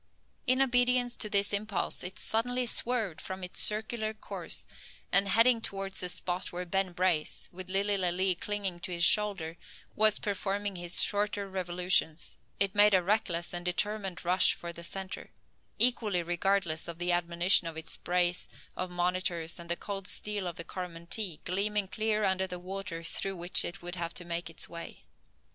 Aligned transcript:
In 0.47 0.63
obedience 0.63 1.15
to 1.17 1.29
this 1.29 1.53
impulse, 1.53 2.03
it 2.03 2.17
suddenly 2.17 2.65
swerved 2.65 3.21
from 3.21 3.43
its 3.43 3.61
circular 3.61 4.15
course, 4.15 4.65
and, 5.11 5.27
heading 5.27 5.61
towards 5.61 5.99
the 5.99 6.09
spot 6.09 6.51
where 6.51 6.65
Ben 6.65 6.91
Brace, 6.91 7.47
with 7.51 7.69
Lilly 7.69 7.97
Lalee 7.99 8.33
clinging 8.33 8.79
to 8.79 8.91
his 8.93 9.03
shoulder, 9.03 9.57
was 9.95 10.17
performing 10.17 10.75
his 10.75 11.03
shorter 11.03 11.47
revolutions, 11.47 12.39
it 12.59 12.73
made 12.73 12.95
a 12.95 13.03
reckless 13.03 13.53
and 13.53 13.63
determined 13.63 14.25
rush 14.25 14.55
for 14.55 14.73
the 14.73 14.83
centre, 14.83 15.29
equally 15.77 16.23
regardless 16.23 16.87
of 16.87 16.97
the 16.97 17.11
admonition 17.11 17.67
of 17.67 17.77
its 17.77 17.95
brace 17.97 18.47
of 18.75 18.89
monitors 18.89 19.59
and 19.59 19.69
the 19.69 19.77
cold 19.77 20.07
steel 20.07 20.47
of 20.47 20.55
the 20.55 20.63
Coromantee, 20.65 21.41
gleaming 21.45 21.87
clear 21.87 22.23
under 22.23 22.47
the 22.47 22.57
water 22.57 23.03
through 23.03 23.35
which 23.35 23.63
it 23.63 23.83
would 23.83 23.93
have 23.93 24.15
to 24.15 24.25
make 24.25 24.49
its 24.49 24.67
way. 24.67 25.03